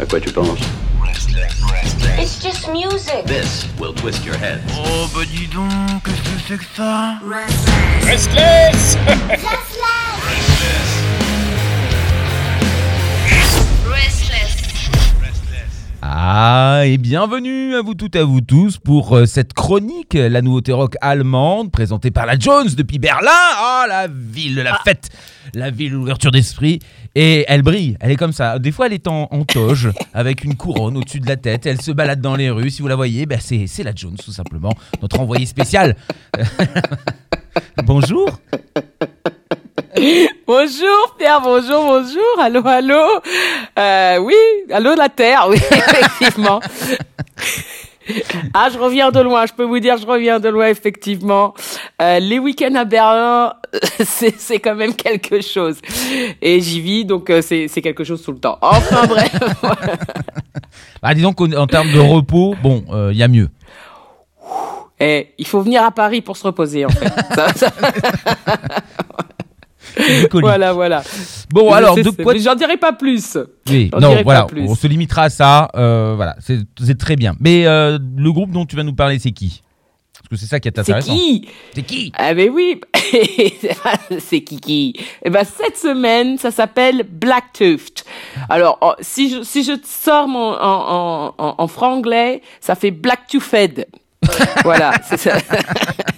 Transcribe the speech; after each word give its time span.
À 0.00 0.06
quoi 0.06 0.18
tu 0.18 0.32
penses 0.32 0.60
It's 2.18 2.42
just 2.42 2.68
music. 2.72 3.26
This 3.26 3.66
will 3.78 3.92
twist 3.92 4.24
your 4.24 4.34
head. 4.36 4.60
Oh 4.72 5.06
bah 5.14 5.20
dis 5.30 5.46
donc, 5.48 6.02
qu'est-ce 6.02 6.22
que 6.22 6.40
c'est 6.48 6.56
que 6.56 6.64
ça 6.74 7.18
Restless 8.06 8.96
Ah, 16.02 16.82
et 16.86 16.96
bienvenue 16.96 17.74
à 17.74 17.82
vous 17.82 17.94
toutes 17.94 18.16
et 18.16 18.20
à 18.20 18.24
vous 18.24 18.40
tous 18.40 18.78
pour 18.78 19.16
euh, 19.16 19.26
cette 19.26 19.52
chronique, 19.52 20.14
la 20.14 20.40
nouveauté 20.40 20.72
rock 20.72 20.96
allemande, 21.02 21.70
présentée 21.70 22.10
par 22.10 22.24
la 22.24 22.38
Jones 22.38 22.68
depuis 22.74 22.98
Berlin. 22.98 23.30
Ah, 23.30 23.84
la 23.86 24.08
ville 24.08 24.54
de 24.56 24.62
la 24.62 24.78
fête, 24.84 25.10
la 25.54 25.70
ville 25.70 25.92
de 25.92 25.96
l'ouverture 25.96 26.30
d'esprit. 26.30 26.80
Et 27.14 27.44
elle 27.48 27.62
brille, 27.62 27.96
elle 28.00 28.12
est 28.12 28.16
comme 28.16 28.32
ça. 28.32 28.58
Des 28.58 28.70
fois, 28.70 28.86
elle 28.86 28.92
est 28.92 29.08
en, 29.08 29.26
toge, 29.44 29.90
avec 30.14 30.44
une 30.44 30.56
couronne 30.56 30.96
au-dessus 30.96 31.20
de 31.20 31.26
la 31.26 31.36
tête. 31.36 31.66
Elle 31.66 31.80
se 31.80 31.90
balade 31.90 32.20
dans 32.20 32.36
les 32.36 32.50
rues. 32.50 32.70
Si 32.70 32.82
vous 32.82 32.88
la 32.88 32.96
voyez, 32.96 33.26
ben 33.26 33.40
c'est 33.40 33.82
la 33.82 33.92
Jones, 33.94 34.16
tout 34.22 34.32
simplement, 34.32 34.72
notre 35.02 35.18
envoyé 35.18 35.46
spécial. 35.46 35.96
Bonjour. 37.84 38.28
Bonjour 40.46 41.16
Pierre, 41.18 41.40
bonjour, 41.42 41.84
bonjour, 41.84 42.40
allô, 42.40 42.66
allô. 42.66 43.20
Euh, 43.78 44.18
oui, 44.18 44.34
allô 44.72 44.94
la 44.94 45.08
Terre, 45.08 45.46
oui, 45.48 45.56
effectivement. 45.70 46.60
Ah, 48.54 48.68
je 48.72 48.78
reviens 48.78 49.10
de 49.10 49.20
loin, 49.20 49.46
je 49.46 49.52
peux 49.52 49.64
vous 49.64 49.78
dire, 49.78 49.96
je 49.98 50.06
reviens 50.06 50.40
de 50.40 50.48
loin, 50.48 50.68
effectivement. 50.68 51.54
Euh, 52.00 52.18
les 52.18 52.38
week-ends 52.38 52.74
à 52.74 52.84
Berlin, 52.84 53.52
c'est 54.04 54.58
quand 54.58 54.74
même 54.74 54.94
quelque 54.94 55.40
chose. 55.40 55.76
Et 56.42 56.60
j'y 56.60 56.80
vis, 56.80 57.04
donc 57.04 57.30
euh, 57.30 57.40
c'est 57.42 57.68
quelque 57.82 58.04
chose 58.04 58.22
tout 58.22 58.32
le 58.32 58.38
temps. 58.38 58.58
Enfin 58.60 59.06
bref. 59.06 59.34
Bah, 61.02 61.14
disons 61.14 61.32
qu'en 61.32 61.50
en 61.52 61.66
termes 61.66 61.90
de 61.92 61.98
repos, 61.98 62.54
bon, 62.62 62.84
il 63.10 63.16
y 63.16 63.22
a 63.22 63.28
mieux. 63.28 63.48
Eh, 65.00 65.28
il 65.38 65.46
faut 65.46 65.62
venir 65.62 65.82
à 65.82 65.90
Paris 65.90 66.20
pour 66.20 66.36
se 66.36 66.44
reposer, 66.46 66.84
en 66.84 66.90
fait. 66.90 67.10
Ça- 67.34 67.54
ça- 67.54 67.72
Bucolique. 69.96 70.44
voilà, 70.44 70.72
voilà. 70.74 71.02
Bon, 71.52 71.72
alors, 71.72 71.94
c'est- 71.94 72.18
mais 72.24 72.38
J'en 72.38 72.54
dirai 72.54 72.76
pas 72.76 72.92
plus. 72.92 73.36
Oui, 73.68 73.90
non, 74.00 74.22
voilà, 74.22 74.46
on 74.56 74.74
se 74.74 74.86
limitera 74.86 75.24
à 75.24 75.30
ça. 75.30 75.68
euh, 75.74 76.14
voilà, 76.16 76.36
c'est 76.40 76.58
c'est 76.82 76.98
très 76.98 77.16
bien. 77.16 77.34
Mais 77.40 77.66
euh, 77.66 77.98
le 78.16 78.32
groupe 78.32 78.50
dont 78.52 78.66
tu 78.66 78.76
vas 78.76 78.82
nous 78.84 78.94
parler, 78.94 79.18
c'est 79.18 79.32
qui? 79.32 79.62
Parce 80.14 80.28
que 80.28 80.36
c'est 80.36 80.46
ça 80.46 80.60
qui 80.60 80.68
est 80.68 80.72
C'est 80.74 80.80
intéressant. 80.80 81.14
qui? 81.14 81.48
C'est 81.74 81.82
qui? 81.82 82.12
Ah 82.16 82.34
ben 82.34 82.50
oui, 82.50 82.80
c'est 84.18 84.42
Kiki. 84.42 84.94
Eh 85.24 85.30
ben 85.30 85.44
cette 85.44 85.76
semaine, 85.76 86.36
ça 86.38 86.50
s'appelle 86.50 87.04
Blacktooth. 87.10 88.04
Alors 88.48 88.78
oh, 88.82 88.92
si 89.00 89.30
je 89.30 89.42
si 89.42 89.64
je 89.64 89.72
sors 89.84 90.28
mon 90.28 90.52
en 90.52 90.54
en 90.58 91.34
en, 91.38 91.54
en 91.58 91.66
franglais, 91.68 92.42
ça 92.60 92.74
fait 92.74 92.90
Blacktoothed. 92.90 93.86
voilà, 94.64 94.92
c'est 95.08 95.16
ça. 95.18 95.38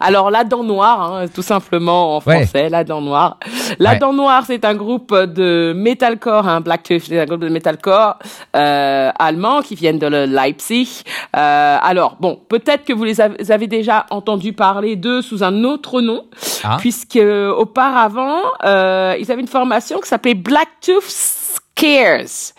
Alors 0.00 0.30
la 0.30 0.44
dent 0.44 0.62
noire, 0.64 1.14
hein, 1.14 1.26
tout 1.32 1.42
simplement 1.42 2.16
en 2.16 2.22
Ouais. 2.26 2.44
français, 2.44 2.68
la 2.68 2.84
dent 2.84 3.00
noire. 3.00 3.38
La 3.78 3.90
Ouais. 3.92 3.98
dent 3.98 4.12
noire, 4.12 4.44
c'est 4.46 4.64
un 4.64 4.74
groupe 4.74 5.14
de 5.14 5.72
metalcore, 5.76 6.46
hein, 6.48 6.60
Blacktooth, 6.60 7.02
c'est 7.02 7.18
un 7.20 7.24
groupe 7.26 7.40
de 7.40 7.48
metalcore 7.48 8.18
euh, 8.56 9.10
allemand 9.18 9.62
qui 9.62 9.74
viennent 9.74 9.98
de 9.98 10.06
le 10.06 10.24
Leipzig. 10.26 11.02
Euh, 11.36 11.76
alors 11.82 12.16
bon, 12.20 12.38
peut-être 12.48 12.84
que 12.84 12.92
vous 12.92 13.04
les 13.04 13.20
avez, 13.20 13.66
déjà 13.66 14.06
entendu 14.10 14.52
parler 14.52 14.96
d'eux 14.96 15.22
sous 15.22 15.42
un 15.42 15.64
autre 15.64 16.00
nom, 16.00 16.24
Ah. 16.64 16.76
puisque 16.78 17.16
euh, 17.16 17.52
auparavant 17.52 18.38
euh, 18.64 19.14
ils 19.18 19.30
avaient 19.30 19.40
une 19.42 19.46
formation 19.48 20.00
qui 20.00 20.08
s'appelait 20.08 20.34
Blacktooth 20.34 21.02
Scares. 21.02 22.54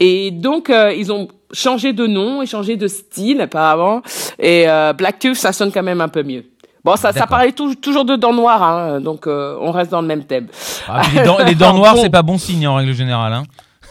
Et 0.00 0.30
donc, 0.30 0.70
euh, 0.70 0.92
ils 0.96 1.12
ont 1.12 1.28
changé 1.52 1.92
de 1.92 2.06
nom 2.06 2.42
et 2.42 2.46
changé 2.46 2.76
de 2.76 2.88
style, 2.88 3.40
apparemment. 3.40 4.02
Et 4.38 4.64
euh, 4.68 4.92
Blacktooth, 4.92 5.34
ça 5.36 5.52
sonne 5.52 5.70
quand 5.72 5.82
même 5.82 6.00
un 6.00 6.08
peu 6.08 6.22
mieux. 6.22 6.44
Bon, 6.84 6.96
ça, 6.96 7.12
ça 7.12 7.26
parlait 7.26 7.52
tou- 7.52 7.74
toujours 7.76 8.04
de 8.04 8.14
dents 8.16 8.34
noires, 8.34 8.62
hein, 8.62 9.00
donc 9.00 9.26
euh, 9.26 9.56
on 9.60 9.70
reste 9.72 9.90
dans 9.90 10.02
le 10.02 10.06
même 10.06 10.24
thème. 10.24 10.48
Ah, 10.86 11.00
les, 11.14 11.22
dents, 11.24 11.38
les 11.38 11.54
dents 11.54 11.72
noires, 11.80 11.96
c'est 11.96 12.10
pas 12.10 12.20
bon 12.22 12.36
signe 12.36 12.66
en 12.68 12.74
règle 12.74 12.92
générale. 12.92 13.32
Hein. 13.32 13.42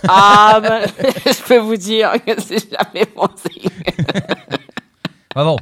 Ah, 0.08 0.60
ben, 0.62 0.82
je 1.26 1.42
peux 1.48 1.58
vous 1.58 1.76
dire 1.78 2.12
que 2.26 2.40
c'est 2.40 2.70
jamais 2.72 3.06
bon 3.16 3.28
signe. 3.50 3.70
Ah 5.36 5.44
bon, 5.44 5.58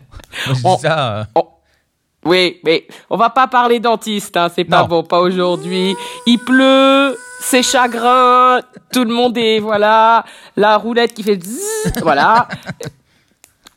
je 0.48 0.52
dis 0.52 0.62
On- 0.66 0.78
ça. 0.78 1.16
euh. 1.38 1.42
Oui, 2.26 2.60
mais 2.66 2.86
on 3.10 3.16
va 3.16 3.30
pas 3.30 3.48
parler 3.48 3.80
dentiste, 3.80 4.36
hein, 4.36 4.50
c'est 4.54 4.66
pas 4.66 4.82
Non. 4.82 4.88
bon, 4.88 5.04
pas 5.04 5.22
aujourd'hui. 5.22 5.96
Il 6.28 6.40
pleut, 6.40 7.18
c'est 7.40 7.64
chagrin, 7.64 8.60
tout 8.92 9.06
le 9.06 9.14
monde 9.14 9.38
est, 9.38 9.60
voilà, 9.60 10.26
la 10.58 10.76
roulette 10.76 11.14
qui 11.14 11.24
fait 11.24 11.42
zzz, 11.42 11.94
voilà. 12.04 12.50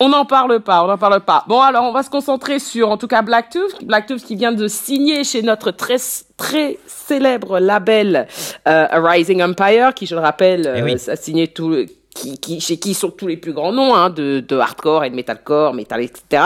On 0.01 0.09
n'en 0.09 0.25
parle 0.25 0.61
pas, 0.61 0.83
on 0.83 0.89
n'en 0.89 0.99
parle 0.99 1.21
pas. 1.21 1.45
Bon, 1.47 1.61
alors 1.61 1.85
on 1.85 1.93
va 1.93 2.03
se 2.03 2.11
concentrer 2.11 2.59
sur, 2.59 2.91
en 2.91 2.97
tout 2.97 3.07
cas, 3.07 3.23
Blacktooth. 3.23 3.85
Blacktooth 3.85 4.23
qui 4.25 4.35
vient 4.35 4.53
de 4.53 4.67
signer 4.67 5.23
chez 5.25 5.43
notre 5.43 5.71
très, 5.71 5.97
très 6.37 6.79
célèbre 6.87 7.61
label 7.61 8.27
euh, 8.67 8.87
A 8.91 9.01
Rising 9.01 9.43
Empire, 9.43 9.95
qui, 9.95 10.07
je 10.07 10.15
le 10.17 10.21
rappelle, 10.21 10.73
Eh 10.77 10.83
oui. 10.83 10.97
euh, 11.09 11.13
a 11.13 11.17
signé 11.17 11.47
tout, 11.49 11.69
le- 11.69 11.87
qui, 12.15 12.39
qui, 12.39 12.61
chez 12.61 12.77
qui 12.79 12.95
sont 12.95 13.11
tous 13.11 13.27
les 13.27 13.37
plus 13.37 13.53
grands 13.53 13.73
noms 13.73 13.95
hein, 13.95 14.09
de, 14.09 14.41
de 14.41 14.57
hardcore 14.57 15.05
et 15.05 15.11
de 15.11 15.15
metalcore, 15.17 15.75
metal, 15.75 16.01
etc. 16.01 16.43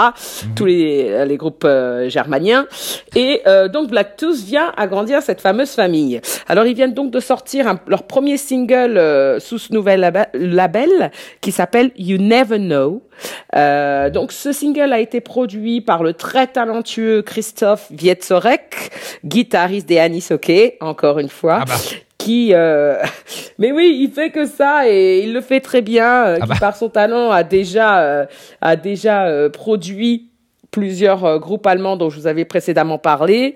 Tous 0.57 0.65
les, 0.65 1.25
les 1.27 1.37
groupes 1.37 1.65
euh, 1.67 2.09
germaniens. 2.09 2.67
Et 3.15 3.43
euh, 3.47 3.69
donc 3.69 3.89
Blacktooth 3.91 4.37
vient 4.39 4.73
agrandir 4.77 5.23
cette 5.23 5.41
fameuse 5.41 5.71
famille. 5.73 6.21
Alors 6.49 6.65
ils 6.67 6.75
viennent 6.75 6.95
donc 6.95 7.11
de 7.11 7.21
sortir 7.21 7.69
un- 7.69 7.79
leur 7.87 8.05
premier 8.05 8.39
single 8.39 8.97
euh, 8.99 9.39
sous 9.41 9.59
ce 9.59 9.73
nouvel 9.73 10.01
label 10.35 11.11
qui 11.41 11.53
s'appelle 11.53 11.91
You 11.97 12.19
Never 12.19 12.59
Know. 12.59 13.03
Euh, 13.57 14.11
donc 14.11 14.33
ce 14.33 14.53
single 14.53 14.93
a 14.93 15.01
été 15.01 15.21
produit 15.21 15.81
par 15.81 16.03
le 16.03 16.15
très 16.15 16.47
talentueux 16.47 17.23
Christophe 17.23 17.89
Vietzorek, 17.91 18.91
guitariste 19.25 19.87
des 19.89 19.99
Anis 19.99 20.31
Hockey, 20.31 20.77
encore 20.81 21.19
une 21.19 21.29
fois 21.29 21.59
Ah 21.63 21.65
bah. 21.67 21.75
Qui 22.29 22.53
euh, 22.53 22.97
mais 23.59 23.73
oui 23.73 23.97
il 24.05 24.11
fait 24.11 24.31
que 24.31 24.45
ça 24.47 24.89
et 24.89 25.21
il 25.25 25.33
le 25.33 25.41
fait 25.41 25.61
très 25.61 25.81
bien 25.83 26.27
euh, 26.27 26.37
Ah 26.41 26.45
qui 26.45 26.49
bah. 26.51 26.57
par 26.61 26.77
son 26.77 26.89
talent 26.91 27.31
a 27.31 27.43
déjà 27.43 28.01
euh, 28.01 28.27
a 28.61 28.77
déjà 28.77 29.49
produit 29.53 30.27
plusieurs 30.71 31.39
groupes 31.39 31.67
allemands 31.67 31.97
dont 31.97 32.11
je 32.11 32.19
vous 32.21 32.27
avais 32.27 32.45
précédemment 32.45 32.99
parlé. 32.99 33.55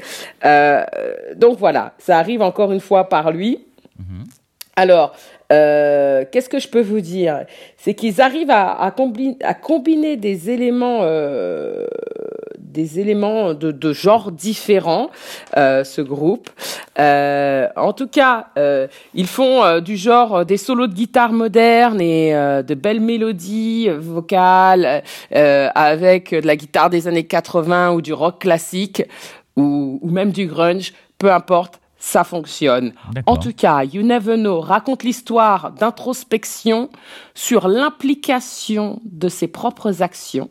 Donc 1.36 1.58
voilà 1.58 1.92
ça 1.98 2.18
arrive 2.18 2.40
encore 2.42 2.72
une 2.72 2.80
fois 2.80 3.08
par 3.08 3.30
lui. 3.30 3.58
Alors, 4.74 5.14
euh, 5.52 6.24
qu'est-ce 6.32 6.48
que 6.48 6.58
je 6.58 6.66
peux 6.66 6.80
vous 6.80 7.02
dire? 7.02 7.44
C'est 7.76 7.92
qu'ils 7.92 8.22
arrivent 8.22 8.50
à, 8.50 8.72
à, 8.72 8.90
combi- 8.90 9.36
à 9.44 9.52
combiner 9.52 10.16
des 10.16 10.48
éléments, 10.48 11.00
euh, 11.02 11.84
des 12.72 12.98
éléments 12.98 13.54
de, 13.54 13.70
de 13.70 13.92
genres 13.92 14.32
différents, 14.32 15.10
euh, 15.56 15.84
ce 15.84 16.00
groupe. 16.00 16.50
Euh, 16.98 17.68
en 17.76 17.92
tout 17.92 18.08
cas, 18.08 18.46
euh, 18.56 18.86
ils 19.14 19.26
font 19.26 19.80
du 19.80 19.96
genre 19.96 20.44
des 20.44 20.56
solos 20.56 20.86
de 20.86 20.94
guitare 20.94 21.32
modernes 21.32 22.00
et 22.00 22.32
de 22.32 22.74
belles 22.74 23.00
mélodies 23.00 23.88
vocales 23.88 25.02
avec 25.30 26.30
de 26.30 26.46
la 26.46 26.56
guitare 26.56 26.90
des 26.90 27.08
années 27.08 27.24
80 27.24 27.92
ou 27.92 28.00
du 28.00 28.12
rock 28.12 28.40
classique 28.40 29.02
ou, 29.56 29.98
ou 30.02 30.10
même 30.10 30.32
du 30.32 30.46
grunge, 30.46 30.92
peu 31.18 31.30
importe. 31.32 31.78
Ça 31.98 32.24
fonctionne. 32.24 32.94
En 33.26 33.36
tout 33.36 33.52
cas, 33.52 33.84
You 33.84 34.02
Never 34.02 34.34
Know 34.34 34.60
raconte 34.60 35.04
l'histoire 35.04 35.70
d'introspection 35.70 36.90
sur 37.32 37.68
l'implication 37.68 39.00
de 39.04 39.28
ses 39.28 39.46
propres 39.46 40.02
actions 40.02 40.50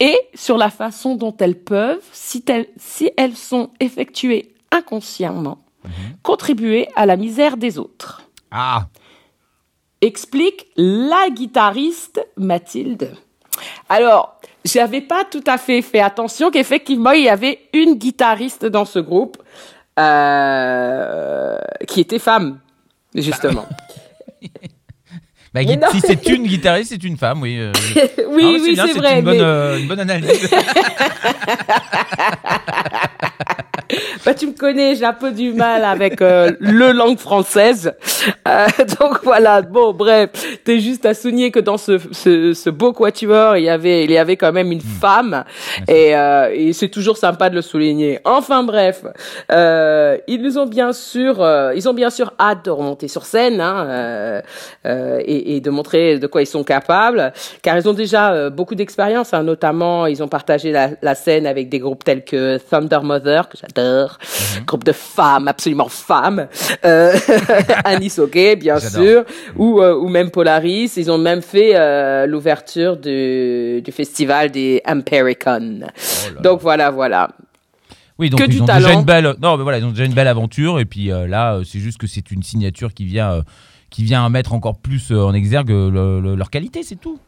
et 0.00 0.18
sur 0.34 0.56
la 0.58 0.70
façon 0.70 1.16
dont 1.16 1.36
elles 1.38 1.58
peuvent, 1.58 2.04
si 2.12 2.44
elles, 2.48 2.68
si 2.76 3.10
elles 3.16 3.36
sont 3.36 3.70
effectuées 3.80 4.54
inconsciemment, 4.70 5.58
contribuer 6.22 6.88
à 6.94 7.06
la 7.06 7.16
misère 7.16 7.56
des 7.56 7.78
autres. 7.78 8.22
Ah, 8.50 8.86
Explique 10.00 10.68
la 10.76 11.28
guitariste 11.30 12.24
Mathilde. 12.36 13.16
Alors, 13.88 14.40
j'avais 14.64 15.00
pas 15.00 15.24
tout 15.24 15.42
à 15.46 15.58
fait 15.58 15.82
fait 15.82 16.00
attention 16.00 16.52
qu'effectivement 16.52 17.10
il 17.10 17.24
y 17.24 17.28
avait 17.28 17.58
une 17.72 17.94
guitariste 17.94 18.64
dans 18.64 18.84
ce 18.84 19.00
groupe 19.00 19.38
euh, 19.98 21.58
qui 21.88 22.00
était 22.00 22.20
femme, 22.20 22.60
justement. 23.14 23.66
bah, 25.66 25.88
si 25.92 26.00
c'est 26.00 26.26
une 26.28 26.46
guitariste, 26.46 26.90
c'est 26.90 27.04
une 27.04 27.16
femme, 27.16 27.40
oui. 27.42 27.56
euh, 27.58 27.72
oui, 28.30 28.42
ah, 28.44 28.58
oui, 28.62 28.72
bien, 28.74 28.86
c'est 28.86 28.98
vrai. 28.98 29.18
Une 29.18 29.24
bonne, 29.24 29.36
mais- 29.36 29.42
euh, 29.42 29.78
une 29.78 29.88
bonne 29.88 30.00
analyse. 30.00 30.50
bah, 34.24 34.34
tu 34.34 34.46
me 34.46 34.52
connais, 34.52 34.94
j'ai 34.94 35.04
un 35.04 35.12
peu 35.12 35.30
du 35.30 35.52
mal 35.52 35.84
avec 35.84 36.20
euh, 36.22 36.52
le 36.60 36.92
langue 36.92 37.18
française. 37.18 37.92
Euh, 38.46 38.66
donc 39.00 39.20
voilà, 39.22 39.62
bon, 39.62 39.92
bref, 39.92 40.30
t'es 40.64 40.80
juste 40.80 41.06
à 41.06 41.14
souligner 41.14 41.50
que 41.50 41.60
dans 41.60 41.78
ce, 41.78 41.98
ce, 42.12 42.54
ce 42.54 42.70
beau 42.70 42.92
quatuor, 42.92 43.56
il 43.56 43.64
y 43.64 43.68
avait, 43.68 44.04
il 44.04 44.10
y 44.10 44.18
avait 44.18 44.36
quand 44.36 44.52
même 44.52 44.72
une 44.72 44.80
femme, 44.80 45.44
et, 45.86 46.16
euh, 46.16 46.50
et 46.52 46.72
c'est 46.72 46.88
toujours 46.88 47.16
sympa 47.16 47.50
de 47.50 47.54
le 47.54 47.62
souligner. 47.62 48.20
Enfin 48.24 48.62
bref, 48.62 49.04
euh, 49.52 50.18
ils 50.26 50.42
nous 50.42 50.58
ont 50.58 50.66
bien 50.66 50.92
sûr, 50.92 51.42
euh, 51.42 51.72
ils 51.74 51.88
ont 51.88 51.94
bien 51.94 52.10
sûr 52.10 52.32
hâte 52.38 52.64
de 52.64 52.70
remonter 52.70 53.08
sur 53.08 53.24
scène 53.24 53.60
hein, 53.60 53.86
euh, 53.88 54.42
euh, 54.86 55.20
et, 55.24 55.56
et 55.56 55.60
de 55.60 55.70
montrer 55.70 56.18
de 56.18 56.26
quoi 56.26 56.42
ils 56.42 56.46
sont 56.46 56.64
capables, 56.64 57.32
car 57.62 57.76
ils 57.76 57.88
ont 57.88 57.94
déjà 57.94 58.50
beaucoup 58.50 58.74
d'expérience, 58.74 59.34
hein, 59.34 59.42
notamment 59.42 60.06
ils 60.06 60.22
ont 60.22 60.28
partagé 60.28 60.72
la, 60.72 60.90
la 61.02 61.14
scène 61.14 61.46
avec 61.46 61.68
des 61.68 61.78
groupes 61.78 62.04
tels 62.04 62.24
que 62.24 62.58
Thunder 62.58 63.00
Mother, 63.02 63.48
que 63.48 63.56
j'adore, 63.56 63.97
groupe 64.66 64.84
de 64.84 64.92
femmes, 64.92 65.48
absolument 65.48 65.88
femmes, 65.88 66.48
euh, 66.84 67.12
Anis 67.84 68.18
Ok, 68.18 68.38
bien 68.58 68.78
sûr, 68.78 69.24
ou, 69.56 69.80
euh, 69.80 69.94
ou 69.94 70.08
même 70.08 70.30
Polaris. 70.30 70.92
Ils 70.96 71.10
ont 71.10 71.18
même 71.18 71.42
fait 71.42 71.72
euh, 71.74 72.26
l'ouverture 72.26 72.96
du, 72.96 73.80
du 73.82 73.92
festival 73.92 74.50
des 74.50 74.82
Ampericon. 74.86 75.80
là 75.80 76.40
Donc 76.42 76.60
voilà, 76.60 76.90
voilà. 76.90 77.28
Oui, 78.18 78.30
donc 78.30 78.40
Que 78.40 78.44
ils 78.46 78.50
du 78.56 78.62
ont 78.62 78.66
déjà 78.66 78.92
une 78.92 79.04
belle. 79.04 79.34
Non, 79.40 79.56
mais 79.56 79.62
voilà, 79.62 79.78
ils 79.78 79.84
ont 79.84 79.90
déjà 79.90 80.04
une 80.04 80.12
belle 80.14 80.26
aventure. 80.28 80.80
Et 80.80 80.84
puis 80.84 81.12
euh, 81.12 81.26
là, 81.28 81.60
c'est 81.64 81.78
juste 81.78 81.98
que 81.98 82.06
c'est 82.08 82.30
une 82.32 82.42
signature 82.42 82.92
qui 82.92 83.04
vient, 83.04 83.30
euh, 83.32 83.42
qui 83.90 84.02
vient 84.02 84.28
mettre 84.28 84.52
encore 84.54 84.78
plus 84.78 85.12
en 85.12 85.32
exergue 85.34 85.70
le- 85.70 86.20
le- 86.20 86.34
leur 86.34 86.50
qualité, 86.50 86.82
c'est 86.82 86.96
tout. 86.96 87.18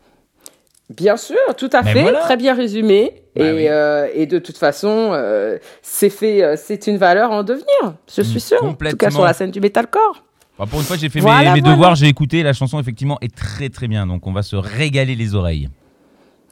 Bien 0.90 1.16
sûr, 1.16 1.36
tout 1.56 1.70
à 1.72 1.82
Mais 1.82 1.92
fait, 1.92 2.02
voilà. 2.02 2.18
très 2.20 2.36
bien 2.36 2.52
résumé. 2.54 3.22
Bah 3.36 3.44
et, 3.44 3.52
oui. 3.52 3.68
euh, 3.68 4.08
et 4.12 4.26
de 4.26 4.38
toute 4.40 4.58
façon, 4.58 5.10
euh, 5.12 5.56
c'est 5.82 6.10
fait, 6.10 6.42
euh, 6.42 6.56
c'est 6.58 6.88
une 6.88 6.96
valeur 6.96 7.30
en 7.30 7.44
devenir. 7.44 7.94
Je 8.12 8.22
suis 8.22 8.36
Mm, 8.36 8.40
sûre. 8.40 8.64
En 8.64 8.74
tout 8.74 8.96
cas 8.96 9.10
sur 9.10 9.24
la 9.24 9.32
scène 9.32 9.52
du 9.52 9.60
metalcore. 9.60 10.24
Bah, 10.58 10.66
pour 10.68 10.80
une 10.80 10.84
fois, 10.84 10.96
j'ai 10.96 11.08
fait 11.08 11.20
mes- 11.20 11.26
Voilà, 11.26 11.54
mes, 11.54 11.60
voilà. 11.60 11.74
devoirs, 11.76 11.94
j'ai 11.94 12.08
écouté. 12.08 12.42
La 12.42 12.52
chanson, 12.52 12.80
effectivement, 12.80 13.18
est 13.20 13.34
très 13.34 13.68
très 13.68 13.86
bien. 13.88 14.04
Donc, 14.06 14.26
on 14.26 14.32
va 14.32 14.42
se 14.42 14.56
régaler 14.56 15.14
les 15.14 15.34
oreilles. 15.36 15.70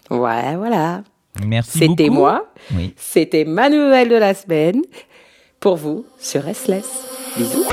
Ouais, 0.08 0.54
voilà. 0.56 1.02
Merci 1.44 1.80
beaucoup. 1.80 1.96
C'était 1.98 2.08
moi. 2.10 2.46
Oui. 2.74 2.94
C'était 2.96 3.44
ma 3.44 3.68
nouvelle 3.68 4.08
de 4.08 4.16
la 4.16 4.34
semaine 4.34 4.82
pour 5.60 5.76
vous 5.76 6.06
sur 6.18 6.42
Restless. 6.42 6.86
Bisous. 7.36 7.66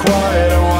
quiet. 0.00 0.52
I 0.52 0.62
want 0.62 0.79